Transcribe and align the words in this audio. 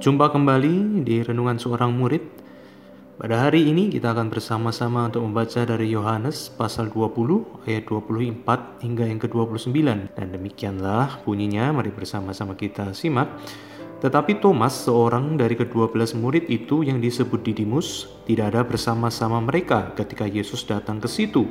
Berjumpa 0.00 0.32
kembali 0.32 1.04
di 1.04 1.20
Renungan 1.20 1.60
Seorang 1.60 1.92
Murid. 1.92 2.24
Pada 3.20 3.36
hari 3.36 3.68
ini 3.68 3.92
kita 3.92 4.16
akan 4.16 4.32
bersama-sama 4.32 5.04
untuk 5.04 5.28
membaca 5.28 5.60
dari 5.60 5.92
Yohanes 5.92 6.48
pasal 6.56 6.88
20 6.88 7.68
ayat 7.68 7.84
24 7.84 8.80
hingga 8.80 9.04
yang 9.04 9.20
ke-29. 9.20 9.76
Dan 10.16 10.26
demikianlah 10.32 11.20
bunyinya, 11.20 11.76
mari 11.76 11.92
bersama-sama 11.92 12.56
kita 12.56 12.96
simak. 12.96 13.28
Tetapi 14.00 14.40
Thomas, 14.40 14.88
seorang 14.88 15.36
dari 15.36 15.52
kedua 15.52 15.92
belas 15.92 16.16
murid 16.16 16.48
itu 16.48 16.80
yang 16.80 16.96
disebut 16.96 17.44
Didimus, 17.44 18.08
tidak 18.24 18.56
ada 18.56 18.64
bersama-sama 18.64 19.36
mereka 19.44 19.92
ketika 20.00 20.24
Yesus 20.24 20.64
datang 20.64 20.96
ke 20.96 21.12
situ. 21.12 21.44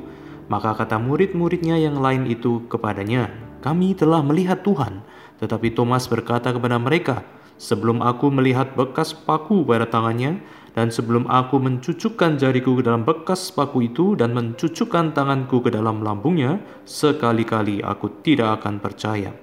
Maka 0.50 0.74
kata 0.74 0.98
murid-muridnya 0.98 1.78
yang 1.78 2.02
lain 2.02 2.26
itu 2.26 2.66
kepadanya, 2.66 3.30
"Kami 3.62 3.94
telah 3.94 4.26
melihat 4.26 4.66
Tuhan." 4.66 5.06
Tetapi 5.38 5.78
Thomas 5.78 6.10
berkata 6.10 6.50
kepada 6.50 6.82
mereka, 6.82 7.22
Sebelum 7.60 8.00
aku 8.00 8.32
melihat 8.32 8.72
bekas 8.80 9.12
paku 9.12 9.68
pada 9.68 9.84
tangannya, 9.84 10.40
dan 10.80 10.88
sebelum 10.88 11.28
aku 11.28 11.60
mencucukkan 11.60 12.40
jariku 12.40 12.80
ke 12.80 12.88
dalam 12.88 13.04
bekas 13.04 13.52
paku 13.52 13.92
itu 13.92 14.16
dan 14.16 14.32
mencucukkan 14.32 15.12
tanganku 15.12 15.60
ke 15.60 15.68
dalam 15.68 16.00
lambungnya, 16.00 16.64
sekali-kali 16.88 17.84
aku 17.84 18.24
tidak 18.24 18.64
akan 18.64 18.80
percaya. 18.80 19.36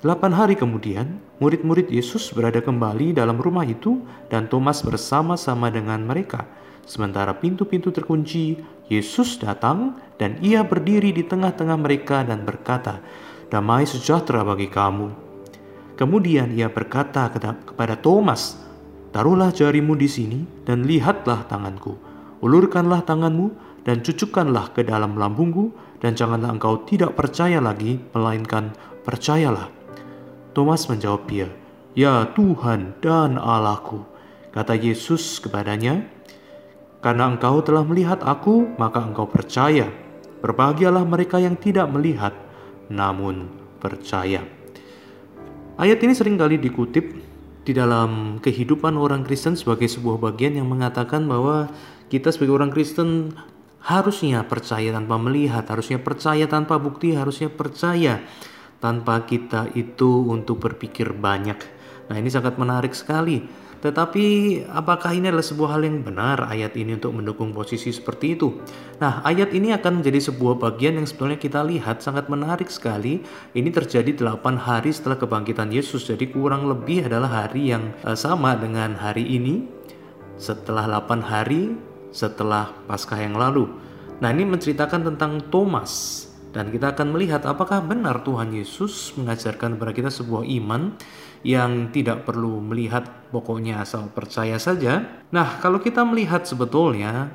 Delapan 0.00 0.32
hari 0.32 0.56
kemudian, 0.56 1.20
murid-murid 1.44 1.92
Yesus 1.92 2.32
berada 2.32 2.64
kembali 2.64 3.14
dalam 3.14 3.36
rumah 3.36 3.68
itu 3.68 4.00
dan 4.32 4.48
Thomas 4.48 4.80
bersama-sama 4.80 5.68
dengan 5.68 6.02
mereka. 6.02 6.48
Sementara 6.88 7.36
pintu-pintu 7.36 7.94
terkunci, 7.94 8.58
Yesus 8.90 9.38
datang 9.38 10.00
dan 10.18 10.40
ia 10.42 10.66
berdiri 10.66 11.14
di 11.14 11.22
tengah-tengah 11.22 11.78
mereka 11.78 12.26
dan 12.26 12.42
berkata, 12.42 12.98
Damai 13.52 13.84
sejahtera 13.84 14.42
bagi 14.42 14.66
kamu. 14.72 15.31
Kemudian 16.02 16.50
ia 16.50 16.66
berkata 16.66 17.30
kepada 17.30 17.94
Thomas, 17.94 18.58
Taruhlah 19.14 19.54
jarimu 19.54 19.94
di 19.94 20.10
sini 20.10 20.42
dan 20.66 20.82
lihatlah 20.82 21.46
tanganku. 21.46 21.94
Ulurkanlah 22.42 23.06
tanganmu 23.06 23.54
dan 23.86 24.02
cucukkanlah 24.02 24.74
ke 24.74 24.82
dalam 24.82 25.14
lambungku 25.14 25.70
dan 26.02 26.18
janganlah 26.18 26.58
engkau 26.58 26.82
tidak 26.90 27.14
percaya 27.14 27.62
lagi, 27.62 28.02
melainkan 28.18 28.74
percayalah. 29.06 29.70
Thomas 30.58 30.90
menjawab 30.90 31.22
dia, 31.30 31.46
Ya 31.94 32.26
Tuhan 32.34 32.98
dan 32.98 33.38
Allahku. 33.38 34.02
Kata 34.50 34.74
Yesus 34.74 35.38
kepadanya, 35.38 36.02
Karena 36.98 37.30
engkau 37.30 37.62
telah 37.62 37.86
melihat 37.86 38.18
aku, 38.26 38.74
maka 38.74 39.06
engkau 39.06 39.30
percaya. 39.30 39.86
Berbahagialah 40.42 41.06
mereka 41.06 41.38
yang 41.38 41.54
tidak 41.54 41.86
melihat, 41.94 42.34
namun 42.90 43.46
percaya. 43.78 44.61
Ayat 45.80 46.04
ini 46.04 46.12
sering 46.12 46.36
kali 46.36 46.60
dikutip 46.60 47.16
di 47.64 47.72
dalam 47.72 48.36
kehidupan 48.44 48.92
orang 49.00 49.24
Kristen 49.24 49.56
sebagai 49.56 49.88
sebuah 49.88 50.20
bagian 50.20 50.60
yang 50.60 50.68
mengatakan 50.68 51.24
bahwa 51.24 51.72
kita 52.12 52.28
sebagai 52.28 52.60
orang 52.60 52.68
Kristen 52.68 53.32
harusnya 53.80 54.44
percaya 54.44 54.92
tanpa 54.92 55.16
melihat, 55.16 55.64
harusnya 55.72 55.96
percaya 55.96 56.44
tanpa 56.44 56.76
bukti, 56.76 57.16
harusnya 57.16 57.48
percaya 57.48 58.20
tanpa 58.84 59.24
kita 59.24 59.72
itu 59.72 60.28
untuk 60.28 60.60
berpikir 60.60 61.16
banyak. 61.16 61.56
Nah, 62.12 62.16
ini 62.20 62.28
sangat 62.28 62.60
menarik 62.60 62.92
sekali 62.92 63.40
tetapi 63.82 64.24
apakah 64.70 65.10
ini 65.10 65.26
adalah 65.26 65.42
sebuah 65.42 65.74
hal 65.74 65.82
yang 65.82 66.06
benar 66.06 66.46
ayat 66.46 66.78
ini 66.78 66.94
untuk 66.94 67.18
mendukung 67.18 67.50
posisi 67.50 67.90
seperti 67.90 68.38
itu? 68.38 68.62
Nah, 69.02 69.26
ayat 69.26 69.50
ini 69.50 69.74
akan 69.74 69.98
menjadi 69.98 70.30
sebuah 70.30 70.62
bagian 70.62 71.02
yang 71.02 71.06
sebetulnya 71.10 71.42
kita 71.42 71.66
lihat 71.66 71.98
sangat 71.98 72.30
menarik 72.30 72.70
sekali. 72.70 73.26
Ini 73.50 73.68
terjadi 73.74 74.14
8 74.14 74.54
hari 74.54 74.94
setelah 74.94 75.18
kebangkitan 75.18 75.74
Yesus. 75.74 76.06
Jadi 76.06 76.30
kurang 76.30 76.70
lebih 76.70 77.10
adalah 77.10 77.42
hari 77.42 77.74
yang 77.74 77.90
eh, 78.06 78.14
sama 78.14 78.54
dengan 78.54 78.94
hari 78.94 79.26
ini 79.26 79.66
setelah 80.38 80.86
8 80.86 81.18
hari 81.18 81.74
setelah 82.14 82.70
Paskah 82.86 83.18
yang 83.18 83.34
lalu. 83.34 83.66
Nah, 84.22 84.30
ini 84.30 84.46
menceritakan 84.46 85.10
tentang 85.10 85.42
Thomas 85.50 86.31
dan 86.52 86.68
kita 86.68 86.92
akan 86.92 87.16
melihat 87.16 87.42
apakah 87.48 87.80
benar 87.80 88.20
Tuhan 88.22 88.52
Yesus 88.52 89.16
mengajarkan 89.16 89.80
kepada 89.80 89.92
kita 89.96 90.10
sebuah 90.12 90.44
iman 90.62 90.94
yang 91.42 91.90
tidak 91.90 92.28
perlu 92.28 92.62
melihat 92.62 93.08
pokoknya 93.32 93.82
asal 93.82 94.12
percaya 94.12 94.60
saja. 94.60 95.24
Nah, 95.34 95.58
kalau 95.58 95.82
kita 95.82 96.06
melihat 96.06 96.46
sebetulnya 96.46 97.32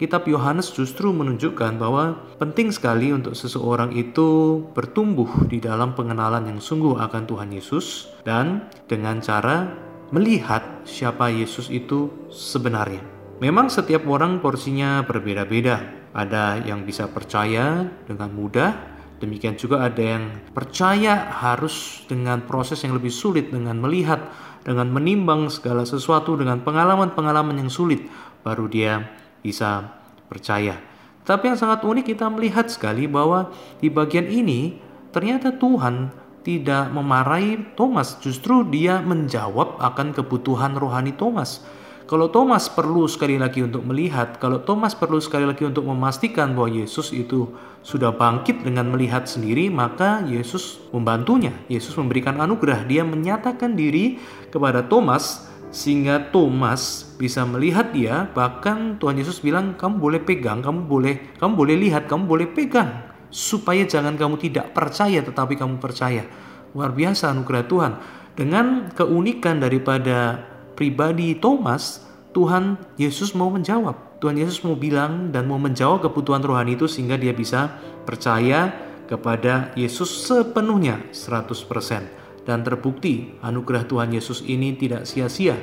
Kitab 0.00 0.24
Yohanes 0.24 0.72
justru 0.72 1.12
menunjukkan 1.12 1.76
bahwa 1.76 2.24
penting 2.40 2.72
sekali 2.72 3.12
untuk 3.12 3.36
seseorang 3.36 3.92
itu 3.92 4.60
bertumbuh 4.72 5.28
di 5.44 5.60
dalam 5.60 5.92
pengenalan 5.92 6.48
yang 6.48 6.56
sungguh 6.56 6.96
akan 6.96 7.28
Tuhan 7.28 7.52
Yesus 7.52 8.08
dan 8.24 8.64
dengan 8.88 9.20
cara 9.20 9.68
melihat 10.08 10.64
siapa 10.88 11.28
Yesus 11.28 11.68
itu 11.68 12.08
sebenarnya. 12.32 13.19
Memang 13.40 13.72
setiap 13.72 14.04
orang 14.04 14.44
porsinya 14.44 15.00
berbeda-beda. 15.08 15.80
Ada 16.12 16.60
yang 16.60 16.84
bisa 16.84 17.08
percaya 17.08 17.88
dengan 18.04 18.28
mudah, 18.36 18.90
Demikian 19.20 19.52
juga 19.52 19.84
ada 19.84 20.00
yang 20.00 20.32
percaya 20.56 21.28
harus 21.28 22.08
dengan 22.08 22.40
proses 22.40 22.80
yang 22.80 22.96
lebih 22.96 23.12
sulit, 23.12 23.52
dengan 23.52 23.76
melihat, 23.76 24.32
dengan 24.64 24.88
menimbang 24.88 25.52
segala 25.52 25.84
sesuatu, 25.84 26.40
dengan 26.40 26.64
pengalaman-pengalaman 26.64 27.60
yang 27.60 27.68
sulit, 27.68 28.08
baru 28.40 28.64
dia 28.72 29.12
bisa 29.44 29.92
percaya. 30.24 30.80
Tapi 31.28 31.52
yang 31.52 31.60
sangat 31.60 31.84
unik 31.84 32.16
kita 32.16 32.32
melihat 32.32 32.72
sekali 32.72 33.04
bahwa 33.04 33.52
di 33.84 33.92
bagian 33.92 34.24
ini 34.24 34.80
ternyata 35.12 35.52
Tuhan 35.52 36.08
tidak 36.40 36.88
memarahi 36.88 37.76
Thomas, 37.76 38.16
justru 38.24 38.64
dia 38.72 39.04
menjawab 39.04 39.76
akan 39.84 40.16
kebutuhan 40.16 40.80
rohani 40.80 41.12
Thomas. 41.12 41.60
Kalau 42.10 42.26
Thomas 42.26 42.66
perlu 42.66 43.06
sekali 43.06 43.38
lagi 43.38 43.62
untuk 43.62 43.86
melihat, 43.86 44.34
kalau 44.42 44.58
Thomas 44.66 44.98
perlu 44.98 45.22
sekali 45.22 45.46
lagi 45.46 45.62
untuk 45.62 45.86
memastikan 45.86 46.58
bahwa 46.58 46.82
Yesus 46.82 47.14
itu 47.14 47.54
sudah 47.86 48.10
bangkit 48.10 48.66
dengan 48.66 48.90
melihat 48.90 49.30
sendiri, 49.30 49.70
maka 49.70 50.18
Yesus 50.26 50.82
membantunya. 50.90 51.54
Yesus 51.70 51.94
memberikan 51.94 52.34
anugerah, 52.42 52.82
dia 52.82 53.06
menyatakan 53.06 53.78
diri 53.78 54.18
kepada 54.50 54.82
Thomas 54.90 55.46
sehingga 55.70 56.34
Thomas 56.34 57.14
bisa 57.14 57.46
melihat 57.46 57.94
dia, 57.94 58.26
bahkan 58.34 58.98
Tuhan 58.98 59.14
Yesus 59.14 59.38
bilang, 59.38 59.78
"Kamu 59.78 60.02
boleh 60.02 60.18
pegang, 60.18 60.66
kamu 60.66 60.90
boleh, 60.90 61.38
kamu 61.38 61.54
boleh 61.54 61.78
lihat, 61.78 62.10
kamu 62.10 62.26
boleh 62.26 62.50
pegang." 62.50 63.06
Supaya 63.30 63.86
jangan 63.86 64.18
kamu 64.18 64.34
tidak 64.50 64.74
percaya 64.74 65.22
tetapi 65.22 65.54
kamu 65.54 65.78
percaya. 65.78 66.26
Luar 66.74 66.90
biasa 66.90 67.30
anugerah 67.30 67.64
Tuhan. 67.70 67.92
Dengan 68.34 68.90
keunikan 68.98 69.62
daripada 69.62 70.49
pribadi 70.80 71.36
Thomas, 71.36 72.08
Tuhan 72.32 72.80
Yesus 72.96 73.36
mau 73.36 73.52
menjawab. 73.52 74.16
Tuhan 74.24 74.40
Yesus 74.40 74.64
mau 74.64 74.80
bilang 74.80 75.28
dan 75.28 75.44
mau 75.44 75.60
menjawab 75.60 76.08
kebutuhan 76.08 76.40
rohani 76.40 76.80
itu 76.80 76.88
sehingga 76.88 77.20
dia 77.20 77.36
bisa 77.36 77.76
percaya 78.08 78.72
kepada 79.04 79.76
Yesus 79.76 80.08
sepenuhnya 80.24 81.04
100%. 81.12 82.48
Dan 82.48 82.64
terbukti 82.64 83.36
anugerah 83.44 83.84
Tuhan 83.84 84.16
Yesus 84.16 84.40
ini 84.48 84.72
tidak 84.72 85.04
sia-sia. 85.04 85.60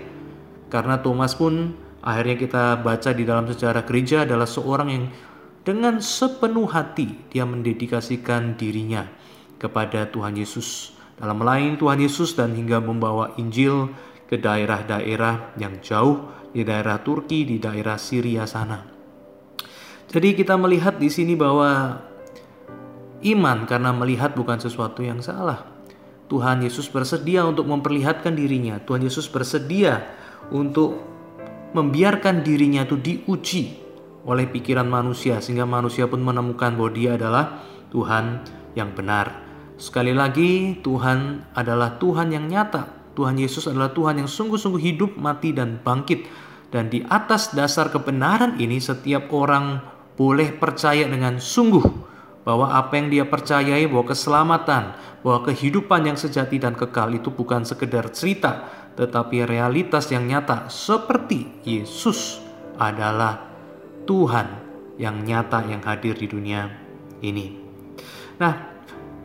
Karena 0.69 1.01
Thomas 1.01 1.33
pun 1.33 1.73
akhirnya 2.05 2.37
kita 2.37 2.63
baca 2.85 3.09
di 3.09 3.25
dalam 3.25 3.49
sejarah 3.49 3.89
gereja 3.89 4.21
adalah 4.21 4.45
seorang 4.45 4.89
yang 4.93 5.05
dengan 5.65 5.97
sepenuh 5.97 6.69
hati 6.69 7.33
dia 7.33 7.43
mendedikasikan 7.43 8.53
dirinya 8.53 9.09
kepada 9.57 10.05
Tuhan 10.13 10.37
Yesus. 10.37 10.93
Dalam 11.17 11.41
melayani 11.41 11.81
Tuhan 11.81 11.97
Yesus 11.97 12.37
dan 12.37 12.53
hingga 12.53 12.77
membawa 12.77 13.33
Injil 13.41 13.89
ke 14.27 14.35
daerah-daerah 14.37 15.55
yang 15.55 15.79
jauh 15.79 16.29
di 16.51 16.67
daerah 16.67 16.99
Turki, 16.99 17.47
di 17.47 17.57
daerah 17.57 17.95
Syria 17.95 18.43
sana. 18.43 18.83
Jadi 20.07 20.35
kita 20.35 20.55
melihat 20.55 20.99
di 20.99 21.11
sini 21.11 21.35
bahwa 21.35 21.99
iman 23.23 23.57
karena 23.67 23.91
melihat 23.91 24.35
bukan 24.35 24.59
sesuatu 24.59 25.03
yang 25.03 25.19
salah. 25.19 25.67
Tuhan 26.27 26.59
Yesus 26.63 26.91
bersedia 26.91 27.47
untuk 27.47 27.67
memperlihatkan 27.71 28.35
dirinya. 28.35 28.83
Tuhan 28.83 29.03
Yesus 29.03 29.31
bersedia 29.31 30.03
untuk 30.51 30.99
membiarkan 31.71 32.43
dirinya 32.43 32.83
itu 32.83 32.99
diuji 32.99 33.79
oleh 34.27 34.47
pikiran 34.47 34.87
manusia 34.87 35.39
sehingga 35.39 35.63
manusia 35.63 36.07
pun 36.07 36.19
menemukan 36.19 36.75
bahwa 36.75 36.91
dia 36.91 37.15
adalah 37.15 37.63
Tuhan 37.91 38.43
yang 38.75 38.91
benar. 38.91 39.47
Sekali 39.77 40.11
lagi, 40.11 40.81
Tuhan 40.83 41.47
adalah 41.53 41.95
Tuhan 42.01 42.33
yang 42.33 42.49
nyata, 42.49 42.96
Tuhan 43.17 43.33
Yesus 43.41 43.65
adalah 43.65 43.89
Tuhan 43.97 44.21
yang 44.21 44.29
sungguh-sungguh 44.29 44.77
hidup, 44.93 45.17
mati, 45.17 45.49
dan 45.49 45.81
bangkit. 45.81 46.29
Dan 46.69 46.93
di 46.93 47.01
atas 47.01 47.57
dasar 47.57 47.89
kebenaran 47.89 48.61
ini, 48.61 48.77
setiap 48.77 49.33
orang 49.33 49.81
boleh 50.13 50.53
percaya 50.53 51.09
dengan 51.09 51.41
sungguh 51.41 51.81
bahwa 52.45 52.77
apa 52.77 52.93
yang 52.93 53.09
dia 53.09 53.25
percayai, 53.25 53.89
bahwa 53.89 54.13
keselamatan, 54.13 54.93
bahwa 55.25 55.49
kehidupan 55.49 56.13
yang 56.13 56.15
sejati 56.15 56.61
dan 56.61 56.77
kekal 56.77 57.09
itu 57.09 57.33
bukan 57.33 57.65
sekedar 57.65 58.13
cerita, 58.13 58.69
tetapi 58.93 59.49
realitas 59.49 60.13
yang 60.13 60.29
nyata, 60.29 60.69
seperti 60.69 61.65
Yesus 61.65 62.37
adalah 62.77 63.41
Tuhan 64.05 64.47
yang 65.01 65.25
nyata 65.25 65.65
yang 65.65 65.81
hadir 65.81 66.13
di 66.13 66.29
dunia 66.29 66.69
ini. 67.25 67.57
Nah, 68.37 68.53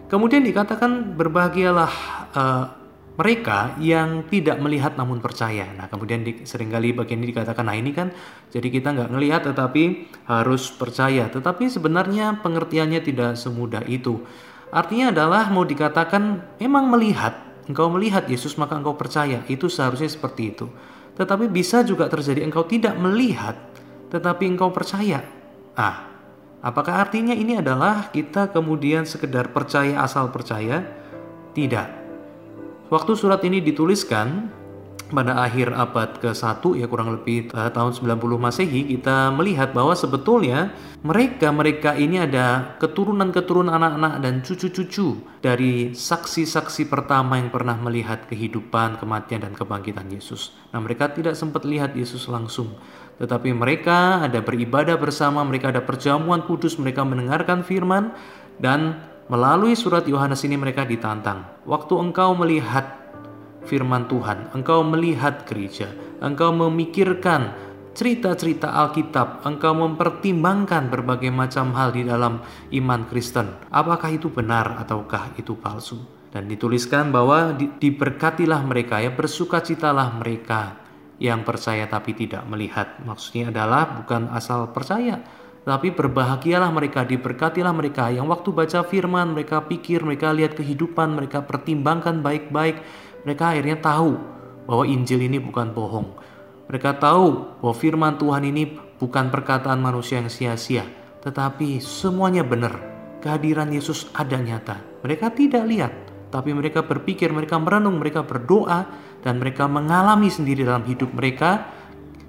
kemudian 0.08 0.42
dikatakan 0.42 1.14
berbahagialah 1.14 1.92
uh, 2.32 2.81
mereka 3.12 3.76
yang 3.76 4.24
tidak 4.32 4.56
melihat 4.56 4.96
namun 4.96 5.20
percaya. 5.20 5.68
Nah, 5.76 5.84
kemudian 5.92 6.24
di, 6.24 6.48
sering 6.48 6.72
kali 6.72 6.96
bagian 6.96 7.20
ini 7.20 7.28
dikatakan, 7.28 7.68
nah 7.68 7.76
ini 7.76 7.92
kan 7.92 8.08
jadi 8.48 8.72
kita 8.72 8.96
nggak 8.96 9.10
ngelihat 9.12 9.42
tetapi 9.52 10.08
harus 10.24 10.72
percaya. 10.72 11.28
Tetapi 11.28 11.68
sebenarnya 11.68 12.40
pengertiannya 12.40 13.00
tidak 13.04 13.36
semudah 13.36 13.84
itu. 13.84 14.24
Artinya 14.72 15.12
adalah 15.12 15.52
mau 15.52 15.68
dikatakan 15.68 16.56
memang 16.56 16.88
melihat, 16.88 17.36
engkau 17.68 17.92
melihat 17.92 18.24
Yesus 18.24 18.56
maka 18.56 18.80
engkau 18.80 18.96
percaya. 18.96 19.44
Itu 19.44 19.68
seharusnya 19.68 20.08
seperti 20.08 20.56
itu. 20.56 20.66
Tetapi 21.12 21.52
bisa 21.52 21.84
juga 21.84 22.08
terjadi 22.08 22.40
engkau 22.40 22.64
tidak 22.64 22.96
melihat 22.96 23.60
tetapi 24.08 24.44
engkau 24.44 24.68
percaya. 24.72 25.24
Ah, 25.72 26.08
apakah 26.60 27.00
artinya 27.00 27.32
ini 27.32 27.60
adalah 27.60 28.12
kita 28.12 28.52
kemudian 28.52 29.08
sekedar 29.08 29.52
percaya 29.52 30.00
asal 30.04 30.28
percaya? 30.28 30.84
Tidak 31.52 32.01
Waktu 32.92 33.16
surat 33.16 33.40
ini 33.48 33.64
dituliskan 33.64 34.52
pada 35.08 35.40
akhir 35.48 35.72
abad 35.72 36.20
ke-1 36.20 36.60
ya 36.76 36.84
kurang 36.92 37.16
lebih 37.16 37.48
uh, 37.56 37.72
tahun 37.72 37.96
90 37.96 38.20
Masehi 38.36 38.84
kita 38.84 39.32
melihat 39.32 39.72
bahwa 39.72 39.96
sebetulnya 39.96 40.76
mereka-mereka 41.00 41.96
ini 41.96 42.20
ada 42.20 42.76
keturunan-keturunan 42.76 43.72
anak-anak 43.72 44.20
dan 44.20 44.44
cucu-cucu 44.44 45.24
dari 45.40 45.96
saksi-saksi 45.96 46.92
pertama 46.92 47.40
yang 47.40 47.48
pernah 47.48 47.80
melihat 47.80 48.28
kehidupan, 48.28 49.00
kematian 49.00 49.48
dan 49.48 49.56
kebangkitan 49.56 50.12
Yesus. 50.12 50.52
Nah, 50.76 50.84
mereka 50.84 51.08
tidak 51.16 51.32
sempat 51.32 51.64
lihat 51.64 51.96
Yesus 51.96 52.28
langsung, 52.28 52.76
tetapi 53.16 53.56
mereka 53.56 54.20
ada 54.20 54.44
beribadah 54.44 55.00
bersama, 55.00 55.40
mereka 55.48 55.72
ada 55.72 55.80
perjamuan 55.80 56.44
kudus, 56.44 56.76
mereka 56.76 57.08
mendengarkan 57.08 57.64
firman 57.64 58.12
dan 58.60 59.11
Melalui 59.32 59.72
surat 59.72 60.04
Yohanes 60.04 60.44
ini 60.44 60.60
mereka 60.60 60.84
ditantang. 60.84 61.64
Waktu 61.64 61.96
engkau 61.96 62.36
melihat 62.36 63.00
firman 63.64 64.04
Tuhan, 64.04 64.52
engkau 64.52 64.84
melihat 64.84 65.48
gereja, 65.48 65.88
engkau 66.20 66.52
memikirkan 66.52 67.56
cerita-cerita 67.96 68.68
Alkitab, 68.68 69.40
engkau 69.48 69.72
mempertimbangkan 69.72 70.92
berbagai 70.92 71.32
macam 71.32 71.72
hal 71.72 71.96
di 71.96 72.04
dalam 72.04 72.44
iman 72.76 73.08
Kristen. 73.08 73.56
Apakah 73.72 74.12
itu 74.12 74.28
benar 74.28 74.76
ataukah 74.84 75.32
itu 75.40 75.56
palsu? 75.56 75.96
Dan 76.28 76.44
dituliskan 76.44 77.08
bahwa 77.08 77.56
di, 77.56 77.72
diberkatilah 77.72 78.60
mereka, 78.68 79.00
ya 79.00 79.16
bersukacitalah 79.16 80.12
mereka 80.12 80.76
yang 81.16 81.40
percaya 81.40 81.88
tapi 81.88 82.12
tidak 82.12 82.44
melihat. 82.44 83.00
Maksudnya 83.00 83.48
adalah 83.48 83.96
bukan 83.96 84.28
asal 84.28 84.68
percaya, 84.76 85.24
tapi 85.62 85.94
berbahagialah 85.94 86.74
mereka, 86.74 87.06
diberkatilah 87.06 87.70
mereka 87.70 88.10
yang 88.10 88.26
waktu 88.26 88.50
baca 88.50 88.82
firman 88.82 89.30
mereka 89.30 89.62
pikir, 89.62 90.02
mereka 90.02 90.34
lihat 90.34 90.58
kehidupan, 90.58 91.14
mereka 91.14 91.46
pertimbangkan 91.46 92.18
baik-baik. 92.18 92.82
Mereka 93.22 93.54
akhirnya 93.54 93.78
tahu 93.78 94.18
bahwa 94.66 94.84
Injil 94.90 95.22
ini 95.22 95.38
bukan 95.38 95.70
bohong. 95.70 96.18
Mereka 96.66 96.98
tahu 96.98 97.58
bahwa 97.62 97.74
firman 97.78 98.18
Tuhan 98.18 98.42
ini 98.42 98.74
bukan 98.98 99.30
perkataan 99.30 99.78
manusia 99.78 100.18
yang 100.18 100.26
sia-sia, 100.26 100.82
tetapi 101.22 101.78
semuanya 101.78 102.42
benar. 102.42 102.90
Kehadiran 103.22 103.70
Yesus 103.70 104.10
ada 104.18 104.34
nyata. 104.34 104.82
Mereka 105.06 105.30
tidak 105.38 105.62
lihat, 105.70 105.94
tapi 106.34 106.50
mereka 106.50 106.82
berpikir, 106.82 107.30
mereka 107.30 107.54
merenung, 107.62 108.02
mereka 108.02 108.26
berdoa, 108.26 108.90
dan 109.22 109.38
mereka 109.38 109.70
mengalami 109.70 110.26
sendiri 110.26 110.66
dalam 110.66 110.82
hidup 110.82 111.14
mereka 111.14 111.70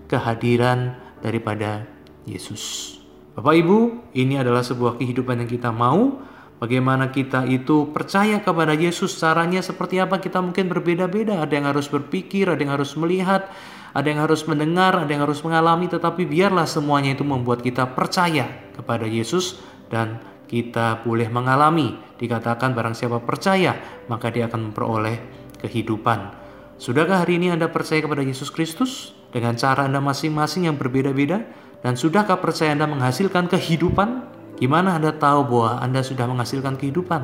kehadiran 0.05 0.93
daripada 1.25 1.89
Yesus. 2.29 3.02
Bapak 3.33 3.65
Ibu, 3.65 3.77
ini 4.13 4.37
adalah 4.37 4.61
sebuah 4.61 5.01
kehidupan 5.01 5.41
yang 5.41 5.49
kita 5.49 5.73
mau. 5.73 6.21
Bagaimana 6.61 7.09
kita 7.09 7.49
itu 7.49 7.89
percaya 7.89 8.37
kepada 8.39 8.77
Yesus, 8.77 9.17
caranya 9.17 9.57
seperti 9.65 9.97
apa 9.97 10.21
kita 10.21 10.37
mungkin 10.37 10.69
berbeda-beda. 10.69 11.41
Ada 11.41 11.53
yang 11.57 11.67
harus 11.73 11.89
berpikir, 11.89 12.45
ada 12.45 12.61
yang 12.61 12.77
harus 12.77 12.93
melihat, 12.93 13.49
ada 13.97 14.05
yang 14.05 14.21
harus 14.21 14.45
mendengar, 14.45 14.93
ada 15.01 15.09
yang 15.09 15.25
harus 15.25 15.41
mengalami. 15.41 15.89
Tetapi 15.89 16.29
biarlah 16.29 16.69
semuanya 16.69 17.17
itu 17.17 17.25
membuat 17.25 17.65
kita 17.65 17.89
percaya 17.97 18.69
kepada 18.77 19.09
Yesus 19.09 19.57
dan 19.89 20.21
kita 20.45 21.01
boleh 21.01 21.25
mengalami. 21.33 21.97
Dikatakan 22.21 22.77
barang 22.77 22.93
siapa 22.93 23.17
percaya, 23.17 24.05
maka 24.13 24.29
dia 24.29 24.45
akan 24.45 24.69
memperoleh 24.69 25.17
kehidupan. 25.57 26.37
Sudahkah 26.77 27.25
hari 27.25 27.41
ini 27.41 27.49
Anda 27.49 27.65
percaya 27.65 27.97
kepada 27.97 28.21
Yesus 28.21 28.53
Kristus 28.53 29.17
dengan 29.33 29.57
cara 29.57 29.89
Anda 29.89 29.97
masing-masing 29.97 30.69
yang 30.69 30.77
berbeda-beda? 30.77 31.41
Dan 31.83 31.99
sudahkah 31.99 32.39
percaya 32.39 32.71
Anda 32.71 32.87
menghasilkan 32.87 33.51
kehidupan? 33.51 34.23
Gimana 34.55 34.95
Anda 34.95 35.11
tahu 35.11 35.43
bahwa 35.51 35.83
Anda 35.83 35.99
sudah 35.99 36.31
menghasilkan 36.31 36.79
kehidupan? 36.79 37.21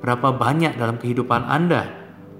Berapa 0.00 0.32
banyak 0.32 0.80
dalam 0.80 0.96
kehidupan 0.96 1.44
Anda 1.44 1.92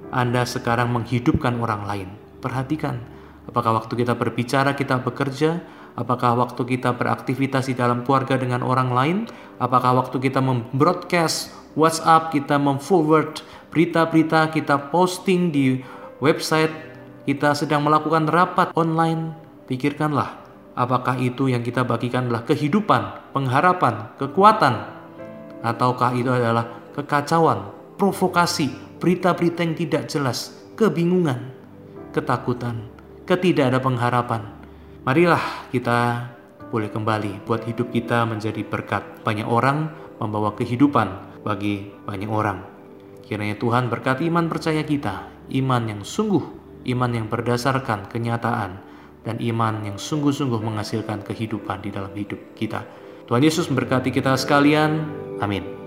Anda 0.08 0.48
sekarang 0.48 0.96
menghidupkan 0.96 1.60
orang 1.60 1.84
lain? 1.84 2.08
Perhatikan, 2.40 3.04
apakah 3.44 3.76
waktu 3.76 4.00
kita 4.00 4.16
berbicara, 4.16 4.72
kita 4.72 5.04
bekerja, 5.04 5.60
apakah 5.92 6.40
waktu 6.40 6.64
kita 6.64 6.96
beraktivitas 6.96 7.68
di 7.68 7.76
dalam 7.76 8.00
keluarga 8.02 8.40
dengan 8.40 8.64
orang 8.64 8.90
lain, 8.90 9.16
apakah 9.60 9.92
waktu 9.92 10.24
kita 10.24 10.40
membroadcast 10.40 11.52
WhatsApp, 11.76 12.32
kita 12.32 12.56
memforward 12.56 13.44
berita-berita, 13.68 14.48
kita 14.48 14.88
posting 14.88 15.52
di 15.52 15.84
website, 16.24 16.72
kita 17.28 17.52
sedang 17.52 17.84
melakukan 17.84 18.24
rapat 18.24 18.72
online, 18.72 19.36
pikirkanlah 19.68 20.41
Apakah 20.72 21.20
itu 21.20 21.52
yang 21.52 21.60
kita 21.60 21.84
bagikan 21.84 22.28
adalah 22.28 22.48
kehidupan, 22.48 23.32
pengharapan, 23.36 24.16
kekuatan, 24.16 24.74
ataukah 25.60 26.16
itu 26.16 26.32
adalah 26.32 26.92
kekacauan, 26.96 27.68
provokasi, 28.00 28.72
berita-berita 28.96 29.60
yang 29.60 29.76
tidak 29.76 30.02
jelas, 30.08 30.56
kebingungan, 30.74 31.52
ketakutan, 32.16 32.88
ketidak 33.28 33.68
ada 33.68 33.80
pengharapan. 33.84 34.48
Marilah 35.04 35.68
kita 35.68 36.30
boleh 36.72 36.88
kembali 36.88 37.44
buat 37.44 37.68
hidup 37.68 37.92
kita 37.92 38.24
menjadi 38.24 38.64
berkat. 38.64 39.04
Banyak 39.28 39.44
orang 39.44 39.92
membawa 40.16 40.56
kehidupan 40.56 41.42
bagi 41.44 41.92
banyak 42.08 42.30
orang. 42.32 42.64
Kiranya 43.28 43.60
Tuhan 43.60 43.92
berkati 43.92 44.28
iman 44.32 44.48
percaya 44.48 44.80
kita, 44.80 45.28
iman 45.52 45.82
yang 45.84 46.00
sungguh, 46.00 46.42
iman 46.88 47.10
yang 47.12 47.26
berdasarkan 47.28 48.08
kenyataan, 48.08 48.91
dan 49.22 49.38
iman 49.38 49.86
yang 49.86 49.96
sungguh-sungguh 49.98 50.58
menghasilkan 50.62 51.22
kehidupan 51.22 51.82
di 51.82 51.90
dalam 51.94 52.10
hidup 52.14 52.54
kita. 52.58 52.82
Tuhan 53.26 53.42
Yesus 53.42 53.70
memberkati 53.70 54.10
kita 54.10 54.34
sekalian. 54.34 55.06
Amin. 55.38 55.81